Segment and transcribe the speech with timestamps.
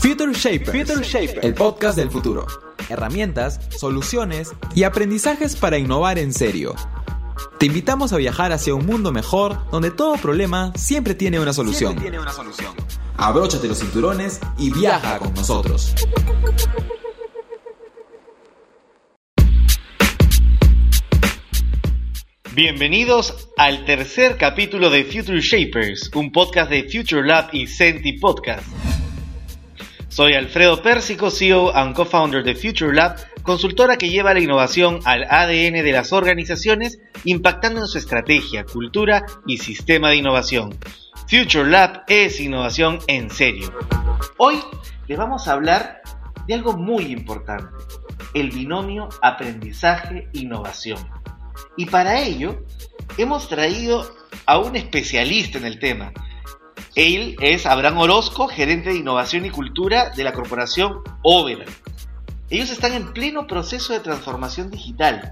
[0.00, 1.02] Future Shapers,
[1.42, 2.46] el podcast del futuro.
[2.88, 6.74] Herramientas, soluciones y aprendizajes para innovar en serio.
[7.58, 11.96] Te invitamos a viajar hacia un mundo mejor donde todo problema siempre tiene una solución.
[11.96, 12.72] Tiene una solución.
[13.18, 15.94] Abróchate los cinturones y viaja con nosotros.
[22.54, 28.64] Bienvenidos al tercer capítulo de Future Shapers, un podcast de Future Lab y Senti Podcast.
[30.10, 33.14] Soy Alfredo Pérsico, CEO and co-founder de Future Lab,
[33.44, 39.24] consultora que lleva la innovación al ADN de las organizaciones, impactando en su estrategia, cultura
[39.46, 40.76] y sistema de innovación.
[41.28, 43.72] Future Lab es innovación en serio.
[44.36, 44.56] Hoy
[45.06, 46.02] les vamos a hablar
[46.48, 47.72] de algo muy importante,
[48.34, 50.98] el binomio aprendizaje-innovación.
[51.76, 52.64] Y para ello
[53.16, 54.12] hemos traído
[54.44, 56.12] a un especialista en el tema.
[56.94, 61.66] Él es Abraham Orozco, gerente de innovación y cultura de la corporación Overa.
[62.48, 65.30] Ellos están en pleno proceso de transformación digital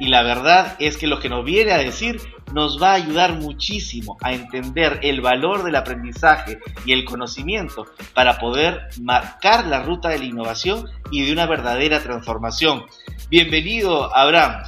[0.00, 2.20] y la verdad es que lo que nos viene a decir
[2.52, 8.38] nos va a ayudar muchísimo a entender el valor del aprendizaje y el conocimiento para
[8.38, 12.84] poder marcar la ruta de la innovación y de una verdadera transformación.
[13.28, 14.62] Bienvenido, Abraham.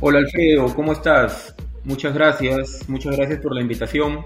[0.00, 1.54] Hola Alfredo, ¿cómo estás?
[1.84, 4.24] Muchas gracias, muchas gracias por la invitación.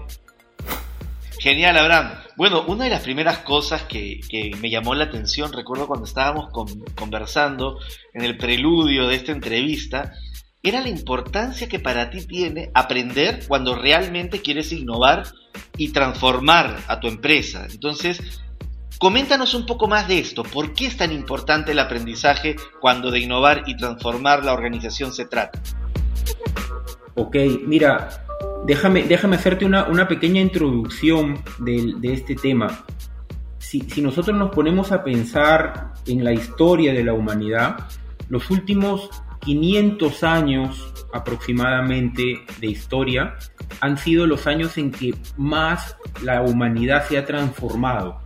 [1.45, 2.09] Genial, Abraham.
[2.37, 4.19] Bueno, una de las primeras cosas que,
[4.59, 6.49] me llamó la atención, recuerdo cuando estábamos
[6.95, 7.77] conversando
[8.15, 10.11] en el preludio de esta entrevista,
[10.63, 15.27] era la importancia que para ti tiene aprender cuando realmente quieres innovar
[15.77, 17.67] y transformar a tu empresa.
[17.69, 18.41] Entonces,
[18.97, 20.41] coméntanos un poco más de esto.
[20.41, 25.25] ¿Por qué es tan importante el aprendizaje cuando de innovar y transformar la organización se
[25.27, 25.61] trata?
[27.13, 27.35] Ok,
[27.67, 28.24] mira,
[28.65, 32.85] déjame, déjame hacerte una, pequeña introducción de, este tema.
[33.57, 37.87] Si, si nosotros nos ponemos a pensar en la historia de la humanidad,
[38.29, 39.09] los últimos
[39.41, 43.35] 500 años aproximadamente de historia
[43.79, 48.19] han sido los años en que más la humanidad se ha transformado.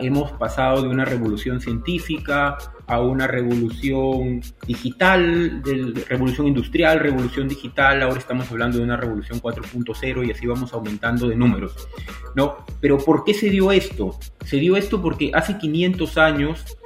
[0.00, 8.02] Hemos pasado de una revolución científica a una revolución digital, de revolución industrial, revolución digital,
[8.02, 11.88] ahora estamos hablando de una revolución 4.0 y así vamos aumentando de números.
[12.34, 12.64] ¿no?
[12.80, 14.18] Pero ¿por qué se dio esto?
[14.44, 16.78] Se dio esto porque hace 500 años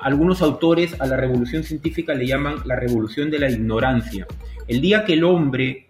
[0.00, 4.26] algunos autores a la revolución científica le llaman la revolución de la ignorancia.
[4.68, 5.88] El día que el hombre,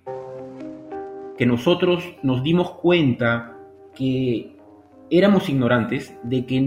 [1.36, 3.56] que nosotros nos dimos cuenta
[3.94, 4.51] que
[5.12, 6.60] éramos ignorantes, de que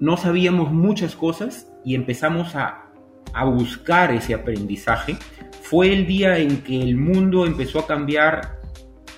[0.00, 2.86] no sabíamos muchas cosas y empezamos a,
[3.32, 5.16] a buscar ese aprendizaje,
[5.62, 8.58] fue el día en que el mundo empezó a cambiar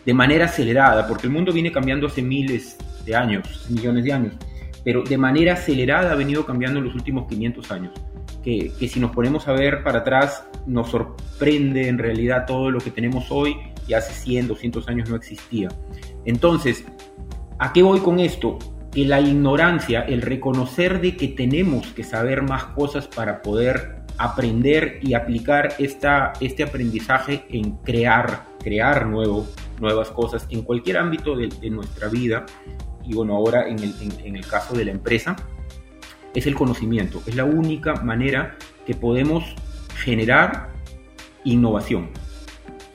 [0.05, 2.77] de manera acelerada, porque el mundo viene cambiando hace miles
[3.07, 4.35] de años, millones de años
[4.85, 7.93] pero de manera acelerada ha venido cambiando en los últimos 500 años.
[8.43, 12.91] Que, si nos ponemos a ver para atrás, nos sorprende en realidad todo lo que
[12.91, 13.57] tenemos hoy
[13.87, 15.69] y hace 100, 200 años no existía.
[16.25, 16.85] Entonces,
[17.59, 18.59] ¿a qué voy con esto?
[18.91, 25.01] Que la ignorancia, el reconocer de que tenemos que saber más cosas para poder aprender
[25.03, 29.47] y aplicar esta, este aprendizaje en crear, crear nuevo,
[29.81, 32.47] nuevas cosas en cualquier ámbito de, nuestra vida,
[33.05, 35.37] y bueno, ahora en el, en, el caso de la empresa,
[36.35, 37.23] es el conocimiento.
[37.27, 39.45] Es la única manera que podemos
[39.97, 40.71] generar
[41.45, 42.11] innovación.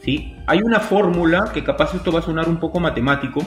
[0.02, 0.36] ¿sí?
[0.48, 3.42] Hay una fórmula que capaz esto va a sonar un poco matemático,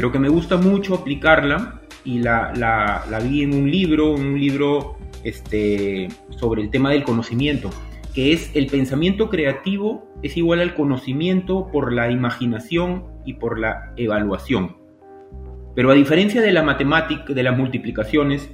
[0.00, 6.08] pero que me gusta mucho aplicarla y la, vi en un libro, un libro este,
[6.30, 7.68] sobre el tema del conocimiento,
[8.14, 13.92] que es el pensamiento creativo es igual al conocimiento por la imaginación y por la
[13.98, 14.78] evaluación.
[15.74, 18.50] Pero a diferencia de la matemática, de las multiplicaciones,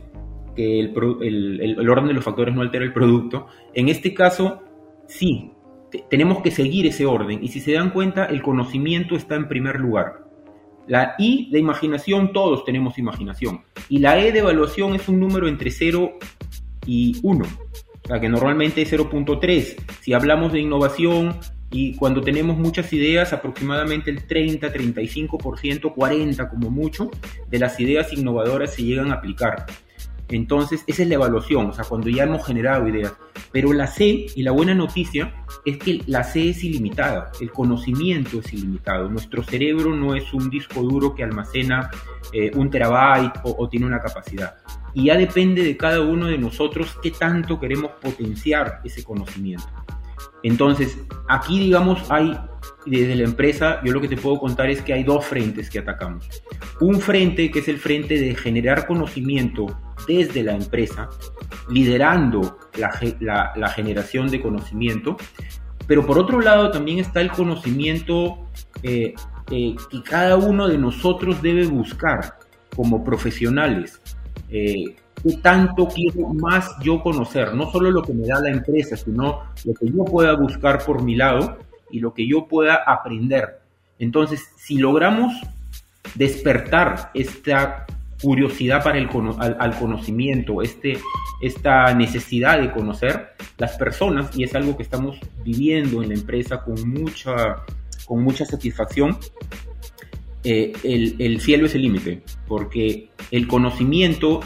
[0.57, 4.65] que el, orden de los factores no altera el producto, en este caso
[5.07, 5.53] sí,
[6.11, 7.39] tenemos que seguir ese orden.
[7.45, 10.26] Y si se dan cuenta, el conocimiento está en primer lugar.
[10.89, 13.63] La I de imaginación, todos tenemos imaginación.
[13.89, 16.19] Y la E de evaluación es un número entre 0
[16.87, 17.45] y 1.
[17.45, 19.77] O sea, que normalmente es 0.3.
[20.01, 21.37] Si hablamos de innovación,
[21.71, 27.11] y cuando tenemos muchas ideas, aproximadamente el 30, 35%, 40% como mucho,
[27.49, 29.67] de las ideas innovadoras se llegan a aplicar.
[30.29, 33.15] Entonces, esa es la evaluación, o sea, cuando ya hemos generado ideas.
[33.53, 35.35] Pero la C, y la buena noticia,
[35.65, 39.09] es que la C es ilimitada, el conocimiento es ilimitado.
[39.09, 41.91] Nuestro cerebro no es un disco duro que almacena
[42.33, 44.57] eh, un terabyte o, o tiene una capacidad.
[44.95, 49.67] Y ya depende de cada uno de nosotros qué tanto queremos potenciar ese conocimiento.
[50.43, 50.99] Entonces,
[51.29, 52.37] aquí digamos hay,
[52.85, 55.79] desde la empresa, yo lo que te puedo contar es que hay dos frentes que
[55.79, 56.29] atacamos.
[56.81, 59.67] Un frente que es el frente de generar conocimiento
[60.07, 61.09] desde la empresa,
[61.69, 65.17] liderando la, generación de conocimiento.
[65.87, 68.47] Pero por otro lado también está el conocimiento
[68.83, 69.15] eh,
[69.51, 72.39] eh, que cada uno de nosotros debe buscar
[72.75, 74.01] como profesionales.
[74.51, 77.55] Eh, ¿Qué tanto quiero más yo conocer?
[77.55, 81.03] No solo lo que me da la empresa, sino lo que yo pueda buscar por
[81.03, 81.59] mi lado
[81.91, 83.61] y lo que yo pueda aprender.
[83.99, 85.33] Entonces, si logramos
[86.15, 87.87] despertar esta
[88.21, 89.09] curiosidad para el
[89.39, 90.99] al, conocimiento, este,
[91.41, 96.63] esta necesidad de conocer las personas, y es algo que estamos viviendo en la empresa
[96.63, 97.65] con mucha,
[98.07, 99.19] con mucha satisfacción,
[100.45, 104.41] eh, el, el cielo es el límite, porque el conocimiento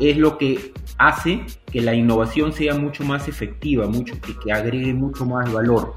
[0.00, 4.92] es lo que hace que la innovación sea mucho más efectiva, mucho, que, que agregue
[4.94, 5.94] mucho más valor.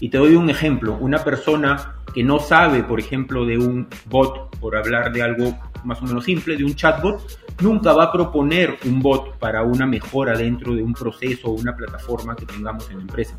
[0.00, 4.56] Y te doy un ejemplo, una persona que no sabe, por ejemplo, de un bot,
[4.58, 7.20] por hablar de algo más o menos simple, de un chatbot,
[7.60, 11.74] nunca va a proponer un bot para una mejora dentro de un proceso o una
[11.74, 13.36] plataforma que tengamos en la empresa.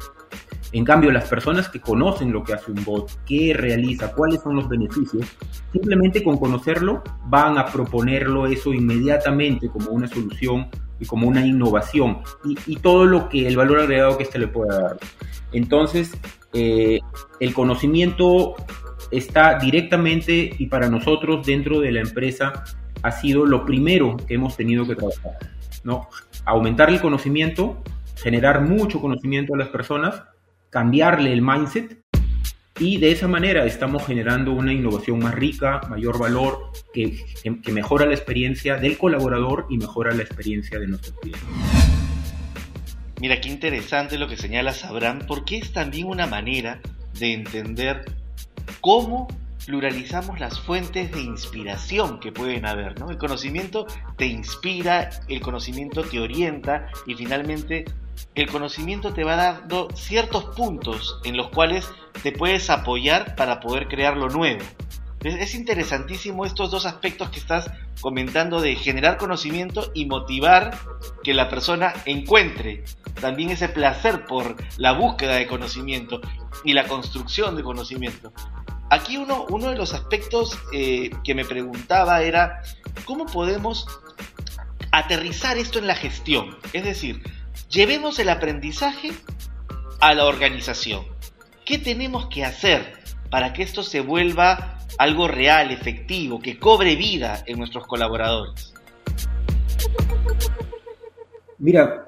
[0.72, 4.56] En cambio, las personas que conocen lo que hace un bot, qué realiza, cuáles son
[4.56, 5.26] los beneficios,
[5.72, 10.68] simplemente con conocerlo van a proponerlo eso inmediatamente como una solución
[11.00, 14.82] y como una innovación y, todo lo que el valor agregado que éste le pueda
[14.82, 14.98] dar.
[15.52, 16.18] Entonces,
[16.54, 17.00] eh,
[17.40, 18.56] el conocimiento
[19.12, 22.64] está directamente y para nosotros dentro de la empresa
[23.06, 25.38] ha sido lo primero que hemos tenido que trabajar.
[25.84, 26.10] ¿no?
[26.44, 27.84] Aumentar el conocimiento,
[28.16, 30.24] generar mucho conocimiento a las personas,
[30.72, 32.02] cambiarle el mindset
[32.80, 38.08] y de esa manera estamos generando una innovación más rica, mayor valor, que, que mejora
[38.08, 41.48] la experiencia del colaborador y mejora la experiencia de nuestros clientes.
[43.22, 46.82] Mira, qué interesante lo que señala Abraham, porque es también una manera
[47.20, 48.04] de entender
[48.82, 49.28] cómo
[49.66, 53.00] pluralizamos las fuentes de inspiración que pueden haber.
[53.00, 53.10] ¿no?
[53.10, 57.86] El conocimiento te inspira, el conocimiento te orienta y finalmente
[58.36, 61.90] el conocimiento te va dando ciertos puntos en los cuales
[62.24, 64.64] te puedes apoyar para poder crear lo nuevo.
[65.26, 70.78] Es interesantísimo estos dos aspectos que estás comentando de generar conocimiento y motivar
[71.24, 72.84] que la persona encuentre
[73.20, 76.22] también ese placer por la búsqueda de conocimiento
[76.64, 78.32] y la construcción de conocimiento.
[78.90, 82.62] Aquí uno, uno de los aspectos eh, que me preguntaba era
[83.06, 83.88] cómo podemos
[84.92, 86.58] aterrizar esto en la gestión.
[86.72, 87.22] Es decir,
[87.70, 89.12] llevemos el aprendizaje
[90.00, 91.04] a la organización.
[91.66, 92.94] ¿Qué tenemos que hacer
[93.30, 98.74] para que esto se vuelva algo real, efectivo, que cobre vida en nuestros colaboradores?
[101.58, 102.08] Mira,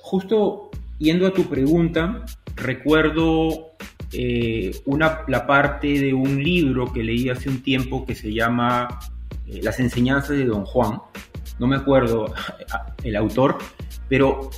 [0.00, 2.24] justo yendo a tu pregunta,
[2.56, 3.71] recuerdo
[4.12, 9.00] eh, una, la parte de un libro que leí hace un tiempo que se llama
[9.46, 11.00] eh, Las enseñanzas de Don Juan.
[11.58, 12.32] No me acuerdo
[13.04, 13.58] el autor,
[14.08, 14.50] pero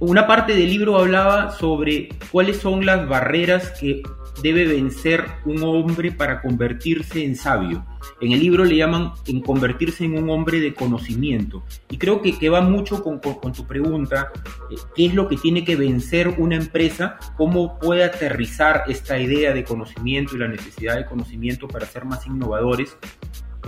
[0.00, 4.02] una parte del libro hablaba sobre cuáles son las barreras que
[4.42, 7.84] debe vencer un hombre para convertirse en sabio.
[8.20, 11.64] En el libro le llaman en convertirse en un hombre de conocimiento.
[11.90, 14.32] Y creo que, que va mucho con, tu pregunta,
[14.70, 17.18] eh, ¿qué es lo que tiene que vencer una empresa?
[17.36, 22.26] ¿Cómo puede aterrizar esta idea de conocimiento y la necesidad de conocimiento para ser más
[22.26, 22.96] innovadores?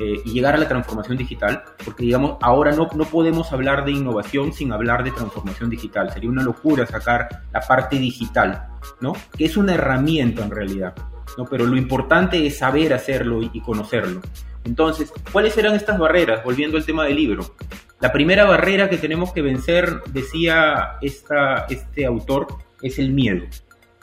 [0.01, 3.91] Eh, y llegar a la transformación digital, porque digamos, ahora no, no podemos hablar de
[3.91, 6.13] innovación sin hablar de transformación digital.
[6.13, 8.69] Sería una locura sacar la parte digital,
[9.01, 9.15] ¿no?
[9.37, 10.95] Que es una herramienta en realidad,
[11.37, 11.47] ¿no?
[11.47, 14.21] Pero lo importante es saber hacerlo y, conocerlo.
[14.65, 16.45] Entonces, ¿cuáles serán estas barreras?
[16.45, 17.57] Volviendo al tema del libro.
[17.99, 22.47] La primera barrera que tenemos que vencer, decía esta, este autor,
[22.83, 23.47] es el miedo.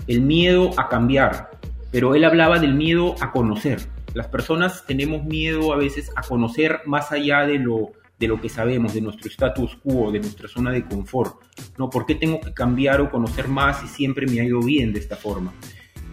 [0.08, 1.52] El miedo a cambiar.
[1.90, 6.80] Pero él hablaba del miedo a conocer las personas tenemos miedo a veces a conocer
[6.86, 10.72] más allá de lo, de lo que sabemos, de nuestro status quo, de nuestra zona
[10.72, 11.36] de confort.
[11.78, 11.90] ¿no?
[11.90, 15.00] ¿Por qué tengo que cambiar o conocer más si siempre me ha ido bien de
[15.00, 15.54] esta forma?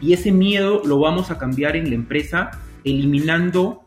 [0.00, 2.50] Y ese miedo lo vamos a cambiar en la empresa
[2.82, 3.84] eliminando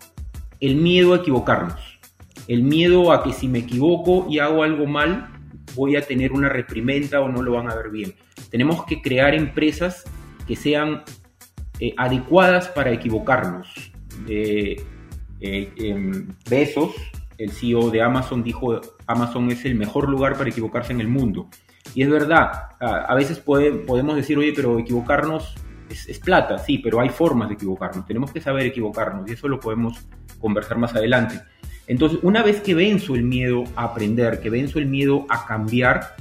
[0.62, 2.00] el miedo a equivocarnos.
[2.48, 5.27] El miedo a que si me equivoco y hago algo mal,
[5.75, 8.15] voy a tener una reprimenda o no lo van a ver bien.
[8.50, 10.05] Tenemos que crear empresas
[10.48, 11.03] que sean
[11.81, 13.91] eh, adecuadas para equivocarnos.
[14.27, 14.84] Eh,
[16.50, 16.95] Besos,
[17.38, 21.50] el CEO de Amazon, dijo Amazon es el mejor lugar para equivocarse en el mundo.
[21.93, 25.55] Y es verdad, a, veces podemos decir, oye, pero equivocarnos
[25.89, 29.60] es, plata, sí, pero hay formas de equivocarnos, tenemos que saber equivocarnos y eso lo
[29.60, 30.07] podemos
[30.39, 31.39] conversar más adelante.
[31.88, 36.15] Entonces, una vez que venzo el miedo a aprender, que venzo el miedo a cambiar,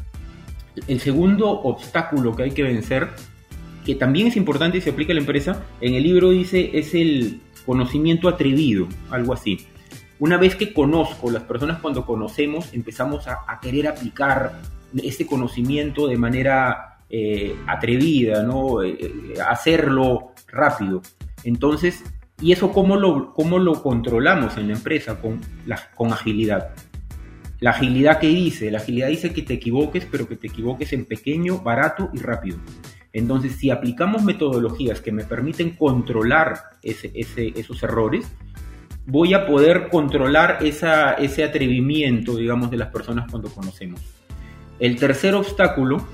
[0.86, 3.08] el segundo obstáculo que hay que vencer,
[3.84, 6.94] que también es importante y se aplica a la empresa, en el libro dice es
[6.94, 9.66] el conocimiento atrevido, algo así.
[10.18, 14.60] Una vez que conozco, las personas cuando conocemos empezamos a, querer aplicar
[15.02, 18.82] este conocimiento de manera eh, atrevida, ¿no?
[18.82, 21.02] Eh, eh, hacerlo rápido.
[21.42, 22.04] Entonces,
[22.40, 25.20] ¿y eso cómo lo, cómo lo controlamos en la empresa?
[25.20, 25.40] Con,
[25.94, 26.70] con agilidad.
[27.60, 31.06] La agilidad que dice, la agilidad dice que te equivoques, pero que te equivoques en
[31.06, 32.58] pequeño, barato y rápido.
[33.14, 38.26] Entonces, si aplicamos metodologías que me permiten controlar esos errores,
[39.06, 44.00] voy a poder controlar ese atrevimiento, digamos, de las personas cuando conocemos.
[44.80, 46.04] El tercer obstáculo,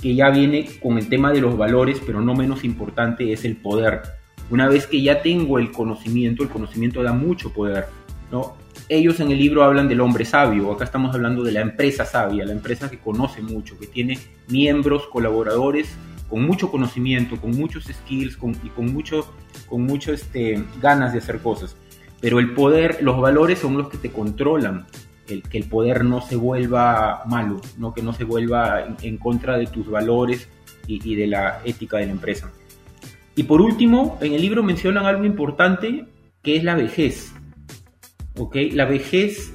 [0.00, 3.56] que ya viene con el tema de los valores, pero no menos importante, es el
[3.56, 4.02] poder.
[4.50, 7.86] Una vez que ya tengo el conocimiento, el conocimiento da mucho poder.
[8.30, 8.54] ¿no?
[8.88, 12.44] Ellos en el libro hablan del hombre sabio, acá estamos hablando de la empresa sabia,
[12.44, 15.96] la empresa que conoce mucho, que tiene miembros, colaboradores
[16.28, 19.32] con mucho conocimiento, con muchos skills y con mucho,
[19.68, 21.76] con mucho este, ganas de hacer cosas.
[22.20, 24.86] Pero el poder, los valores son los que te controlan,
[25.26, 27.94] que el poder no se vuelva malo, ¿no?
[27.94, 30.48] que no se vuelva en, contra de tus valores
[30.86, 32.50] y, de la ética de la empresa.
[33.36, 36.06] Y por último, en el libro mencionan algo importante
[36.42, 37.33] que es la vejez.
[38.36, 38.70] ¿Okay?
[38.70, 39.54] La vejez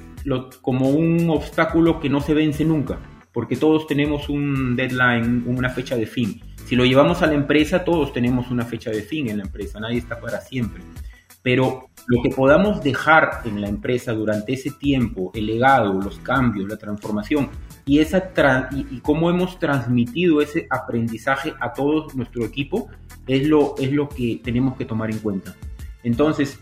[0.60, 2.98] como un obstáculo que no se vence nunca,
[3.32, 6.40] porque todos tenemos un deadline, una fecha de fin.
[6.66, 9.80] Si lo llevamos a la empresa, todos tenemos una fecha de fin en la empresa,
[9.80, 10.82] nadie está para siempre
[11.42, 16.68] pero lo que podamos dejar en la empresa durante ese tiempo, el legado, los cambios,
[16.68, 17.48] la transformación
[17.86, 18.32] y, esa
[18.72, 22.88] y, cómo hemos transmitido ese aprendizaje a todo nuestro equipo
[23.26, 25.54] es lo, es lo que tenemos que tomar en cuenta.
[26.02, 26.58] Entonces,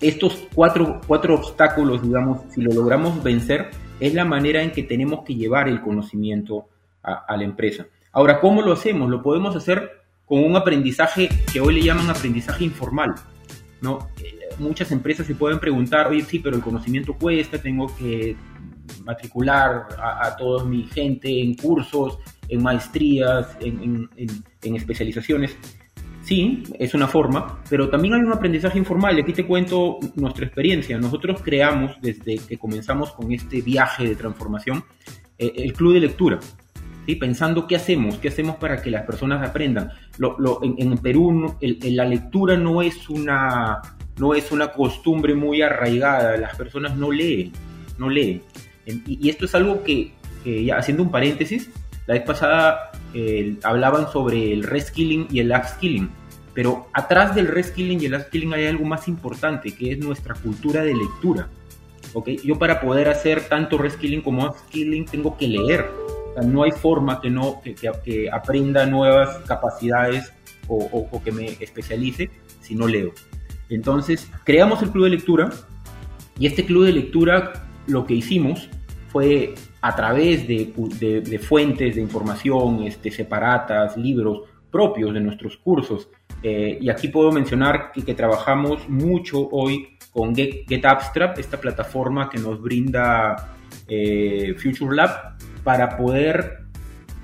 [0.00, 5.24] estos cuatro, cuatro obstáculos, digamos, si lo logramos vencer, es la manera en que tenemos
[5.24, 6.66] que llevar el conocimiento
[7.02, 7.86] a, la empresa.
[8.12, 9.08] Ahora, ¿cómo lo hacemos?
[9.08, 13.14] Lo podemos hacer con un aprendizaje que hoy le llaman aprendizaje informal.
[13.80, 14.10] ¿no?
[14.18, 18.36] Eh, muchas empresas se pueden preguntar, oye, sí, pero el conocimiento cuesta, tengo que
[19.04, 24.08] matricular a, toda mi gente en cursos, en maestrías, en,
[24.62, 25.56] especializaciones.
[26.22, 29.16] Sí, es una forma, pero también hay un aprendizaje informal.
[29.18, 30.98] Y aquí te cuento nuestra experiencia.
[30.98, 34.84] Nosotros creamos, desde que comenzamos con este viaje de transformación,
[35.38, 36.38] eh, el club de lectura.
[37.06, 37.16] ¿sí?
[37.16, 39.90] Pensando qué hacemos, qué hacemos para que las personas aprendan
[40.62, 43.80] en, Perú la lectura no es, una,
[44.18, 47.52] no es una costumbre muy arraigada, las personas no leen,
[47.98, 48.42] no leen.
[49.06, 50.12] Y, esto es algo que,
[50.44, 51.70] ya haciendo un paréntesis,
[52.06, 52.89] la vez pasada
[53.62, 56.10] hablaban sobre el reskilling y el upskilling,
[56.54, 60.82] pero atrás del reskilling y el upskilling hay algo más importante, que es nuestra cultura
[60.82, 61.48] de lectura.
[62.12, 62.38] ¿okay?
[62.44, 65.88] Yo para poder hacer tanto reskilling como upskilling tengo que leer,
[66.44, 70.32] no hay forma que, no, que, aprenda nuevas capacidades
[70.68, 73.12] o, que me especialice si no leo.
[73.68, 75.50] Entonces, creamos el club de lectura
[76.38, 78.68] y este club de lectura lo que hicimos
[79.08, 86.08] fue a través de, fuentes de información este, separatas, libros propios de nuestros cursos.
[86.42, 92.60] Eh, y aquí puedo mencionar que, trabajamos mucho hoy con Get, esta plataforma que nos
[92.60, 93.54] brinda
[93.88, 96.60] eh, Future Lab, para poder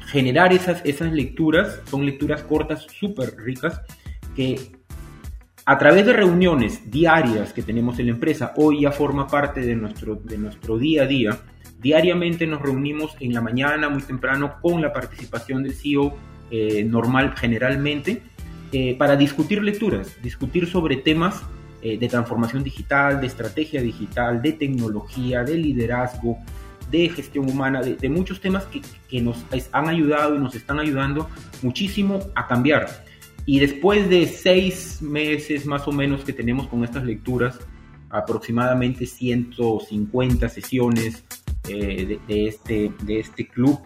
[0.06, 3.80] generar esas, esas lecturas, son lecturas cortas súper ricas,
[4.34, 4.76] que
[5.64, 9.74] a través de reuniones diarias que tenemos en la empresa, hoy ya forma parte de
[9.74, 11.38] nuestro, de nuestro día a día,
[11.86, 16.16] diariamente nos reunimos en la mañana muy temprano con la participación del CEO
[16.50, 18.22] eh, normal generalmente,
[18.72, 21.42] eh, para discutir lecturas, discutir sobre temas
[21.82, 26.38] eh, de transformación digital, de estrategia digital, de tecnología, de liderazgo,
[26.90, 31.28] de gestión humana, de, muchos temas que, que, nos han ayudado y nos están ayudando
[31.62, 33.04] muchísimo a cambiar.
[33.44, 37.60] Y después de seis meses más o menos que tenemos con estas lecturas,
[38.10, 41.24] aproximadamente 150 sesiones
[41.68, 43.80] eh, de, este, de este club,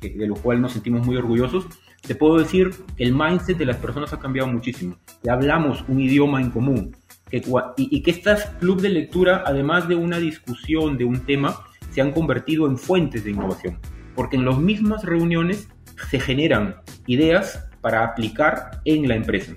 [0.00, 1.66] que, de lo cual nos sentimos muy orgullosos,
[2.06, 4.96] te puedo decir que el mindset de las personas ha cambiado muchísimo.
[5.22, 6.96] Que hablamos un idioma en común.
[7.30, 7.42] Y,
[7.76, 12.12] y que estas club de lectura, además de una discusión de un tema, se han
[12.12, 13.78] convertido en fuentes de innovación,
[14.14, 15.68] porque en las mismas reuniones
[16.10, 16.76] se generan
[17.06, 19.52] ideas para aplicar en la empresa.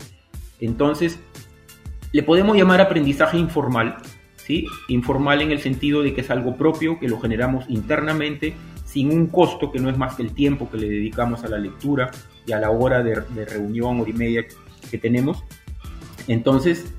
[0.59, 1.19] Entonces,
[2.11, 3.97] le podemos llamar aprendizaje informal,
[4.47, 4.65] ¿sí?
[4.87, 8.53] Informal en el sentido de que es algo propio, que lo generamos internamente,
[8.85, 11.57] sin un costo que no es más que el tiempo que le dedicamos a la
[11.57, 12.09] lectura
[12.45, 14.45] y a la hora de, reunión, hora y media
[14.89, 15.43] que tenemos.
[16.29, 16.93] Entonces,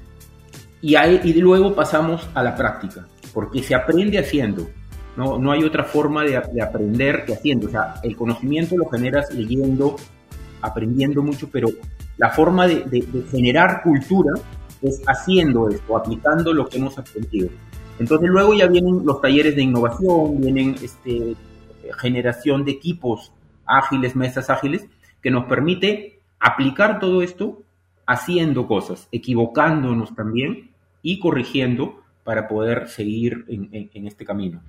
[0.83, 4.69] y, y luego pasamos a la práctica, porque se aprende haciendo.
[5.17, 7.67] No, no hay otra forma de, aprender que haciendo.
[7.67, 9.97] O sea, el conocimiento lo generas leyendo,
[10.61, 11.69] aprendiendo mucho, pero
[12.19, 14.35] la forma de, generar cultura
[14.83, 17.49] es haciendo esto, aplicando lo que hemos aprendido.
[17.99, 21.35] Entonces luego ya vienen los talleres de innovación, vienen este,
[21.99, 23.33] generación de equipos
[23.67, 24.87] ágiles, mesas ágiles,
[25.23, 27.63] que nos permite aplicar todo esto
[28.07, 30.71] haciendo cosas, equivocándonos también
[31.03, 34.61] y corrigiendo para poder seguir en, este camino.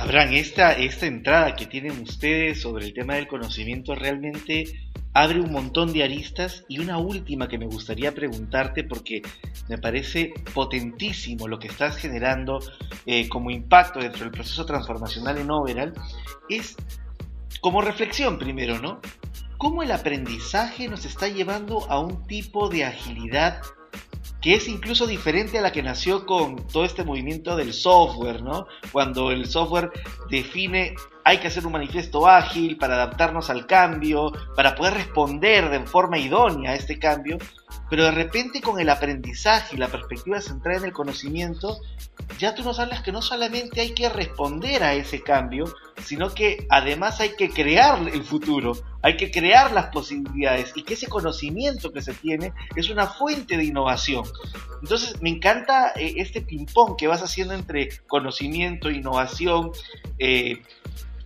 [0.00, 4.64] Abraham, esta, esta entrada que tienen ustedes sobre el tema del conocimiento realmente
[5.12, 9.20] abre un montón de aristas y una última que me gustaría preguntarte porque
[9.68, 12.60] me parece potentísimo lo que estás generando
[13.04, 15.92] eh, como impacto dentro del proceso transformacional en Overall
[16.48, 16.76] es
[17.60, 19.02] como reflexión primero, ¿no?
[19.58, 23.60] ¿Cómo el aprendizaje nos está llevando a un tipo de agilidad
[24.40, 28.66] que es incluso diferente a la que nació con todo este movimiento del software, ¿no?
[28.90, 29.90] Cuando el software
[30.30, 30.94] define
[31.24, 36.18] hay que hacer un manifiesto ágil para adaptarnos al cambio, para poder responder de forma
[36.18, 37.38] idónea a este cambio,
[37.90, 41.78] pero de repente con el aprendizaje y la perspectiva centrada en el conocimiento,
[42.38, 45.66] ya tú nos hablas que no solamente hay que responder a ese cambio,
[46.04, 50.94] sino que además hay que crear el futuro, hay que crear las posibilidades y que
[50.94, 54.24] ese conocimiento que se tiene es una fuente de innovación.
[54.82, 59.72] Entonces me encanta eh, este ping-pong que vas haciendo entre conocimiento, innovación,
[60.18, 60.62] eh,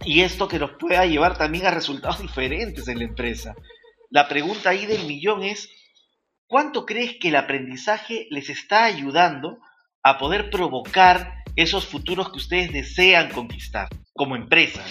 [0.04, 3.54] y esto que nos pueda llevar también a resultados diferentes en la empresa.
[4.10, 5.70] La pregunta ahí del millón es,
[6.46, 9.58] ¿cuánto crees que el aprendizaje les está ayudando
[10.02, 14.82] a poder provocar esos futuros que ustedes desean conquistar como empresa,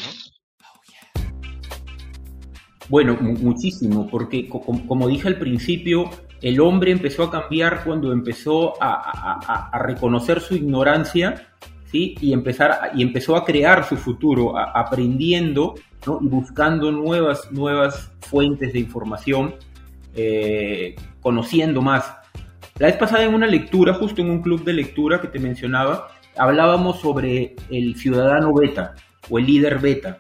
[2.90, 6.10] Bueno, muchísimo, porque como dije al principio,
[6.42, 11.54] el hombre empezó a cambiar cuando empezó a reconocer su ignorancia
[11.94, 15.76] y, empezar, y empezó a crear su futuro, aprendiendo
[16.22, 19.56] y buscando nuevas, nuevas fuentes de información,
[20.16, 22.12] eh, conociendo más.
[22.80, 26.08] La vez pasada en una lectura, justo en un club de lectura que te mencionaba,
[26.38, 28.96] hablábamos sobre el ciudadano beta
[29.30, 30.20] o el líder beta.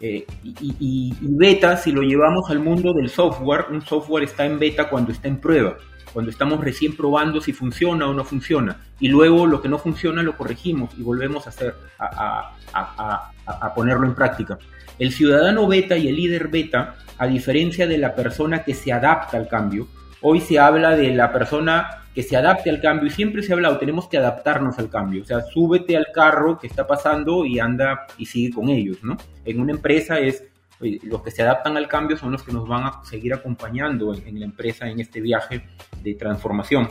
[0.00, 4.88] Eh, y, beta, si lo llevamos al mundo del software, un software está en beta
[4.88, 5.76] cuando está en prueba
[6.16, 8.78] cuando estamos recién probando si funciona o no funciona.
[8.98, 14.14] Y luego lo que no funciona lo corregimos y volvemos a hacer, a, ponerlo en
[14.14, 14.56] práctica.
[14.98, 19.36] El ciudadano beta y el líder beta, a diferencia de la persona que se adapta
[19.36, 19.88] al cambio,
[20.20, 23.56] hoy se habla de la persona que se adapte al cambio y siempre se ha
[23.56, 27.58] hablado, tenemos que adaptarnos al cambio, o sea, súbete al carro que está pasando y
[27.58, 29.16] anda y sigue con ellos, ¿no?
[29.44, 30.44] En una empresa es
[30.80, 34.38] los que se adaptan al cambio son los que nos van a seguir acompañando en,
[34.38, 35.66] la empresa en este viaje
[36.02, 36.88] de transformación.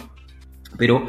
[0.77, 1.05] Pero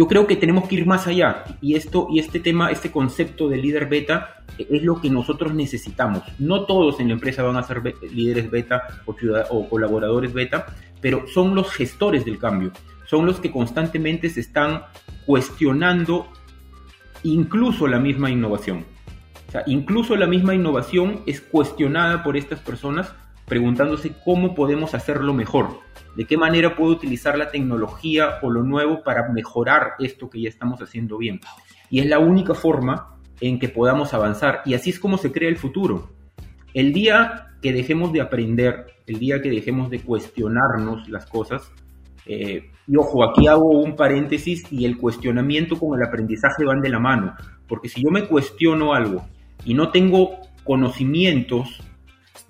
[0.00, 1.44] yo creo que tenemos que ir más allá.
[1.60, 6.22] Y esto y este tema, este concepto de líder beta es lo que nosotros necesitamos.
[6.38, 9.14] No todos en la empresa van a ser líderes beta o,
[9.50, 12.72] o colaboradores beta, pero son los gestores del cambio,
[13.04, 14.84] son los que constantemente se están
[15.26, 16.28] cuestionando
[17.22, 18.86] incluso la misma innovación.
[19.66, 23.12] Incluso la misma innovación es cuestionada por estas personas
[23.44, 25.78] preguntándose cómo podemos hacerlo mejor,
[26.16, 30.48] de qué manera puedo utilizar la tecnología o lo nuevo para mejorar esto que ya
[30.48, 31.40] estamos haciendo bien.
[31.90, 35.48] Y es la única forma en que podamos avanzar y así es como se crea
[35.48, 36.10] el futuro.
[36.74, 41.72] El día que dejemos de aprender, el día que dejemos de cuestionarnos las cosas,
[42.26, 46.90] eh, y ojo, aquí hago un paréntesis y el cuestionamiento con el aprendizaje van de
[46.90, 47.34] la mano,
[47.66, 49.26] porque si yo me cuestiono algo
[49.64, 51.82] y no tengo conocimientos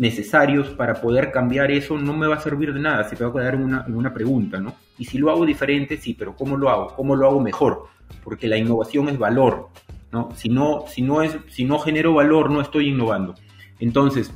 [0.01, 3.29] necesarios para poder cambiar eso, no me va a servir de nada, se te va
[3.29, 4.75] a quedar en una, una pregunta, ¿no?
[4.97, 6.95] Y si lo hago diferente, sí, pero ¿cómo lo hago?
[6.97, 7.85] ¿Cómo lo hago mejor?
[8.25, 9.69] Porque la innovación es valor,
[10.11, 10.31] ¿no?
[10.35, 13.35] Si no, si no, es, si no genero valor, no estoy innovando.
[13.79, 14.33] Entonces,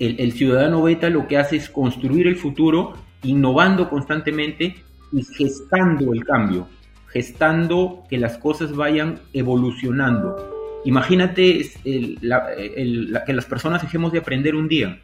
[0.00, 6.12] el, el ciudadano beta lo que hace es construir el futuro, innovando constantemente y gestando
[6.12, 6.66] el cambio,
[7.06, 10.55] gestando que las cosas vayan evolucionando
[10.86, 15.02] Imagínate que las personas dejemos de aprender un día.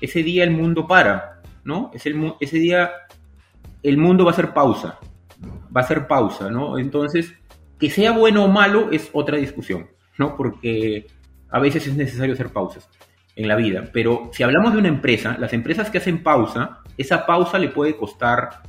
[0.00, 1.90] Ese día el mundo para, ¿no?
[1.94, 2.90] ese día
[3.82, 4.98] el mundo va a ser pausa.
[5.74, 6.78] Va a ser pausa, ¿no?
[6.78, 7.32] Entonces,
[7.80, 10.36] que sea bueno o malo es otra discusión, ¿no?
[10.36, 11.06] Porque
[11.48, 12.90] a veces es necesario hacer pausas
[13.34, 13.88] en la vida.
[13.90, 17.96] Pero si hablamos de una empresa, las empresas que hacen pausa, esa pausa le puede
[17.96, 18.62] costar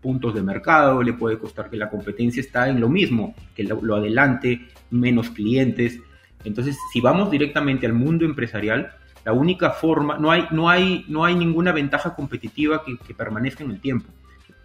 [0.00, 3.96] puntos de mercado, le puede costar que la competencia está en lo mismo, que lo,
[3.96, 6.00] adelante, menos clientes.
[6.44, 8.92] Entonces, si vamos directamente al mundo empresarial,
[9.24, 13.64] la única forma, no hay, no hay, no hay ninguna ventaja competitiva que, que permanezca
[13.64, 14.08] en el tiempo.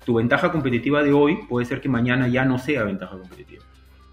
[0.06, 3.64] Tu ventaja competitiva de hoy puede ser que mañana ya no sea ventaja competitiva.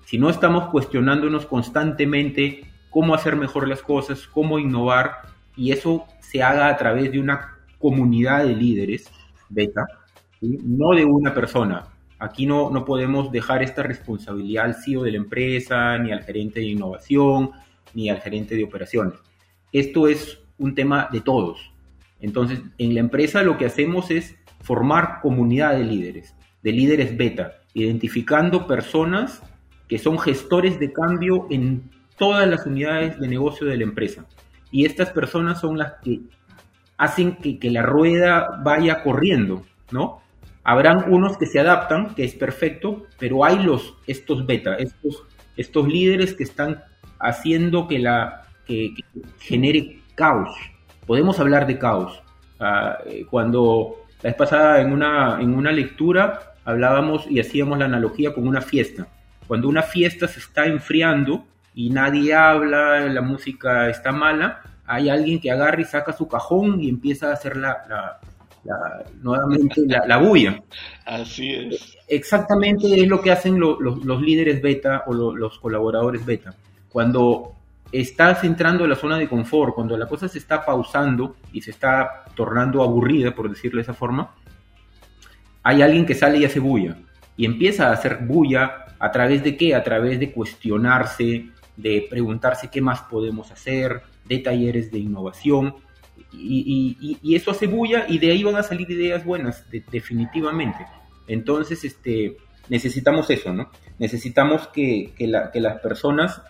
[0.04, 5.18] Si no estamos cuestionándonos constantemente cómo hacer mejor las cosas, cómo innovar,
[5.54, 9.10] y eso se haga a través de una comunidad de líderes
[9.48, 9.86] beta,
[10.40, 11.84] no de una persona.
[12.18, 16.60] Aquí no, no podemos dejar esta responsabilidad al CEO de la empresa, ni al gerente
[16.60, 17.50] de innovación,
[17.94, 19.14] ni al gerente de operaciones.
[19.72, 21.72] Esto es un tema de todos.
[22.20, 27.58] Entonces, en la empresa lo que hacemos es formar comunidad de líderes, de líderes beta,
[27.74, 29.42] identificando personas
[29.86, 34.26] que son gestores de cambio en todas las unidades de negocio de la empresa.
[34.70, 36.20] Y estas personas son las que
[36.98, 40.20] hacen que, que la rueda vaya corriendo, ¿no?
[40.68, 45.24] Habrán unos que se adaptan, que es perfecto, pero hay los, estos beta, estos,
[45.56, 46.84] estos líderes que están
[47.18, 48.92] haciendo que, la, que,
[49.38, 50.54] genere caos.
[51.06, 52.22] Podemos hablar de caos.
[53.06, 58.34] Eh, cuando la vez pasada en una, en una lectura hablábamos y hacíamos la analogía
[58.34, 59.08] con una fiesta.
[59.46, 65.40] Cuando una fiesta se está enfriando y nadie habla, la música está mala, hay alguien
[65.40, 68.20] que agarra y saca su cajón y empieza a hacer la,
[69.22, 70.62] nuevamente la, bulla.
[71.06, 71.96] Así es.
[72.08, 76.54] Exactamente es lo que hacen los líderes beta o los colaboradores beta.
[76.90, 77.54] Cuando
[77.92, 81.70] estás entrando a la zona de confort, cuando la cosa se está pausando y se
[81.70, 84.34] está tornando aburrida, por decirlo de esa forma,
[85.62, 86.96] hay alguien que sale y hace bulla.
[87.36, 89.74] Y empieza a hacer bulla a través de qué?
[89.74, 95.74] A través de cuestionarse, de preguntarse qué más podemos hacer, de talleres de innovación.
[96.32, 100.86] Y, eso hace bulla y de ahí van a salir ideas buenas, definitivamente.
[101.26, 102.36] Entonces, este,
[102.68, 103.70] necesitamos eso, ¿no?
[103.98, 106.42] Necesitamos que, que, las personas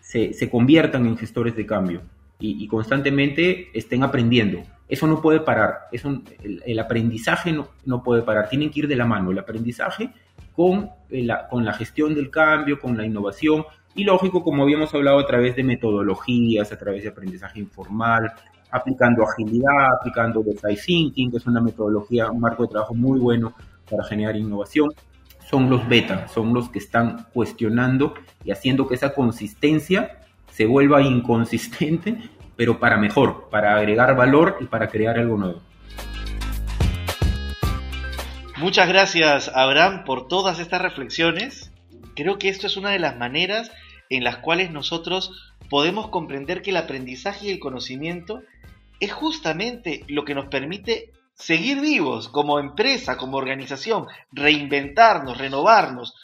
[0.00, 2.02] se, se, conviertan en gestores de cambio
[2.38, 4.62] y, constantemente estén aprendiendo.
[4.88, 8.96] Eso no puede parar, eso, el, aprendizaje no, no, puede parar, tienen que ir de
[8.96, 10.10] la mano, el aprendizaje
[10.54, 14.94] con eh, la, con la gestión del cambio, con la innovación, y lógico, como habíamos
[14.94, 18.32] hablado, a través de metodologías, a través de aprendizaje informal,
[18.72, 23.54] aplicando agilidad, aplicando design thinking, que es una metodología, un marco de trabajo muy bueno
[23.88, 24.90] para generar innovación.
[25.48, 30.18] Son los beta, son los que están cuestionando y haciendo que esa consistencia
[30.50, 32.18] se vuelva inconsistente,
[32.56, 35.60] pero para mejor, para agregar valor y para crear algo nuevo.
[38.56, 41.72] Muchas gracias, Abraham, por todas estas reflexiones.
[42.14, 43.70] Creo que esto es una de las maneras
[44.08, 48.42] en las cuales nosotros podemos comprender que el aprendizaje y el conocimiento
[49.02, 56.14] es justamente lo que nos permite seguir vivos como empresa, como organización, reinventarnos, renovarnos.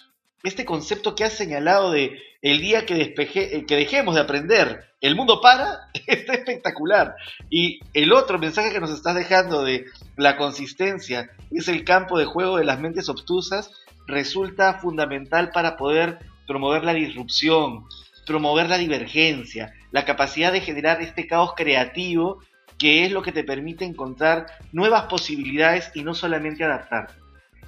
[0.45, 5.17] Este concepto que has señalado de el día que, eh, que dejemos de aprender, el
[5.17, 7.17] mundo para, está espectacular.
[7.51, 9.87] Y el otro mensaje que nos estás dejando de
[10.17, 13.73] la consistencia es el campo de juego de las mentes obtusas,
[14.07, 17.87] resulta fundamental para poder promover la disrupción,
[18.25, 22.39] promover la divergencia, la capacidad de generar este caos creativo
[22.79, 27.15] que es lo que te permite encontrar nuevas posibilidades y no solamente adaptarte.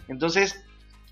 [0.08, 0.64] Entonces,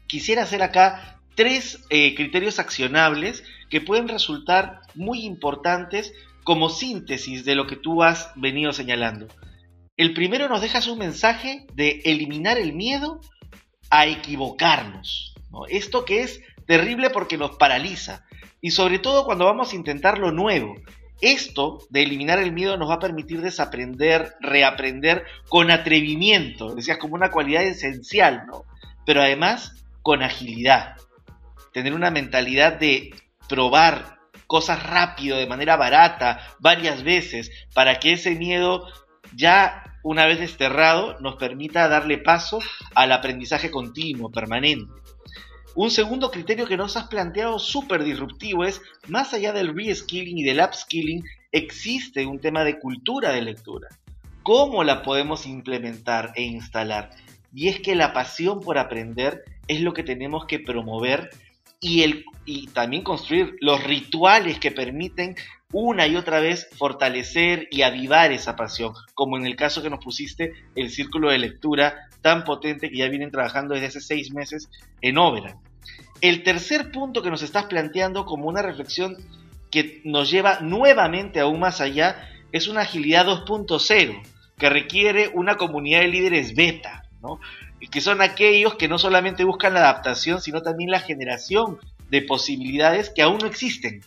[0.06, 6.12] quisiera hacer acá tres eh, criterios accionables que pueden resultar muy importantes
[6.44, 9.28] como síntesis de lo que tú has venido señalando.
[9.96, 13.20] El primero nos dejas un mensaje de eliminar el miedo
[13.90, 15.34] a equivocarnos.
[15.68, 18.24] Esto que es terrible porque nos paraliza.
[18.61, 20.74] Y sobre todo cuando vamos a intentar lo nuevo.
[21.20, 27.14] Esto de eliminar el miedo nos va a permitir desaprender, reaprender con atrevimiento, decías como
[27.14, 28.64] una cualidad esencial, ¿no?
[29.04, 30.96] Pero además con agilidad.
[31.72, 33.11] Tener una mentalidad de
[33.48, 38.87] probar cosas rápido, de manera barata, varias veces, para que ese miedo
[39.35, 42.61] ya una vez desterrado nos permita darle paso
[42.94, 44.90] al aprendizaje continuo, permanente.
[45.80, 50.42] Un segundo criterio que nos has planteado súper disruptivo es, más allá del reskilling y
[50.42, 53.86] del upskilling, existe un tema de cultura de lectura.
[54.42, 57.10] ¿Cómo la podemos implementar e instalar?
[57.54, 61.30] Y es que la pasión por aprender es lo que tenemos que promover
[61.80, 65.36] y, el, y también construir los rituales que permiten
[65.70, 70.02] una y otra vez fortalecer y avivar esa pasión, como en el caso que nos
[70.02, 74.68] pusiste el círculo de lectura tan potente que ya vienen trabajando desde hace seis meses
[75.02, 75.56] en Óvera.
[76.20, 79.16] El tercer punto que nos estás planteando como una reflexión
[79.70, 84.22] que nos lleva nuevamente aún más allá es una agilidad 2.0
[84.59, 87.38] que requiere una comunidad de líderes beta, ¿no?
[87.90, 91.78] que son aquellos que no solamente buscan la adaptación, sino también la generación
[92.11, 94.00] de posibilidades que aún no existen.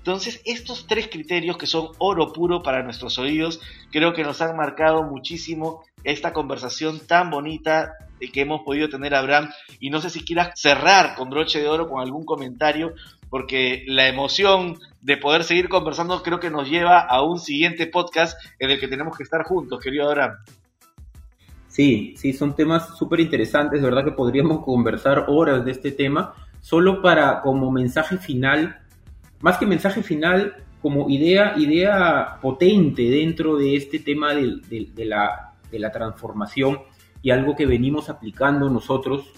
[0.00, 3.60] Entonces, estos tres criterios que son oro puro para nuestros oídos,
[3.92, 7.92] creo que nos han marcado muchísimo esta conversación tan bonita
[8.32, 9.50] que hemos podido tener Abraham.
[9.78, 12.94] Y no sé si quieras cerrar con broche de oro con algún comentario
[13.28, 18.38] porque la emoción de poder seguir conversando creo que nos lleva a un siguiente podcast
[18.58, 20.32] en el que tenemos que estar juntos, querido Abraham.
[21.68, 26.34] Sí, sí, son temas súper interesantes, de verdad que podríamos conversar horas de este tema,
[26.60, 28.79] solo para como mensaje final,
[29.40, 34.60] más que mensaje final, como idea, idea potente dentro de este tema de,
[35.04, 36.80] la, de la, transformación
[37.22, 39.30] y algo que venimos aplicando nosotros,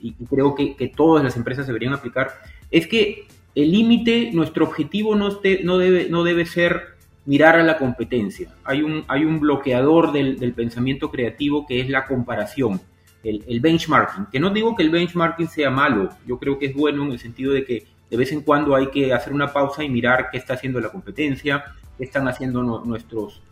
[0.00, 2.30] y creo que, que todas las empresas deberían aplicar,
[2.70, 5.28] es que el límite, nuestro objetivo no,
[5.64, 8.54] no, debe, no debe ser mirar a la competencia.
[8.64, 12.80] Hay un, hay un bloqueador del, pensamiento creativo que es la comparación,
[13.22, 14.26] el, benchmarking.
[14.32, 17.18] Que no digo que el benchmarking sea malo, yo creo que es bueno en el
[17.18, 20.38] sentido de que de vez en cuando hay que hacer una pausa y mirar qué
[20.38, 21.64] está haciendo la competencia,
[21.96, 23.42] qué están haciendo nuestros,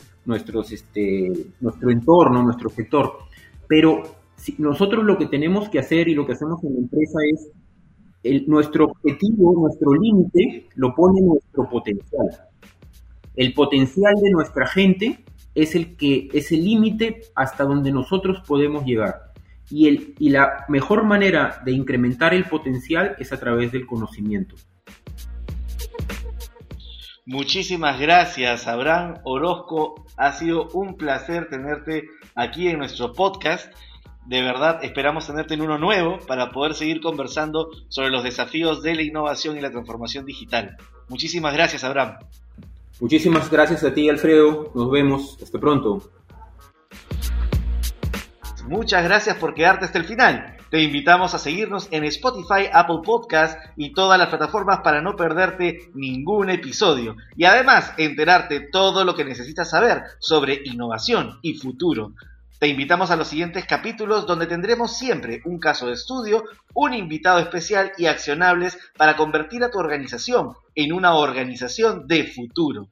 [0.71, 3.19] este, nuestro entorno, nuestro sector.
[3.67, 4.03] Pero
[4.59, 7.19] nosotros lo que tenemos que hacer y lo que hacemos en la empresa
[8.23, 12.49] es nuestro objetivo, nuestro límite, lo pone nuestro potencial
[13.39, 18.85] el potencial de nuestra gente es el que es el límite hasta donde nosotros podemos
[18.85, 19.28] llegar.
[19.71, 24.57] Y, el, y la mejor manera de incrementar el potencial es a través del conocimiento.
[27.27, 30.07] Muchísimas gracias, Abraham Orozco.
[30.17, 33.71] Ha sido un placer tenerte aquí en nuestro podcast.
[34.25, 38.95] De verdad, esperamos tenerte en uno nuevo para poder seguir conversando sobre los desafíos de
[38.95, 40.79] la innovación y la transformación digital.
[41.09, 42.15] Muchísimas gracias, Abraham.
[42.99, 44.73] Muchísimas gracias a ti, Alfredo.
[44.75, 45.39] Nos vemos.
[45.43, 46.11] Hasta pronto.
[48.69, 50.55] Muchas gracias por quedarte hasta el final.
[50.71, 55.89] Te invitamos a seguirnos en Spotify, Apple Podcast y todas las plataformas para no perderte
[55.95, 57.17] ningún episodio.
[57.35, 62.13] Y además enterarte todo lo que necesitas saber sobre innovación y futuro.
[62.59, 67.39] Te invitamos a los siguientes capítulos donde tendremos siempre un caso de estudio, un invitado
[67.39, 72.89] especial y accionables para convertir a tu organización en una organización de futuro.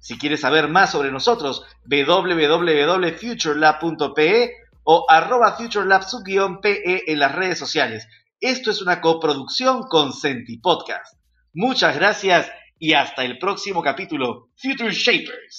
[0.00, 8.08] Si quieres saber más sobre nosotros, www.futurelab.pe o arroba futurelab-pe en las redes sociales.
[8.40, 11.14] Esto es una coproducción con Senti Podcast.
[11.52, 15.56] Muchas gracias y hasta el próximo capítulo, Future Shapers.